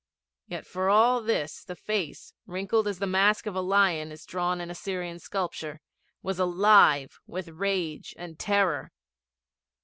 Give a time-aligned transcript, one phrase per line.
[0.47, 4.59] Yet for all this the face, wrinkled as the mask of a lion is drawn
[4.59, 5.79] in Assyrian sculpture,
[6.23, 8.93] was alive with rage and terror.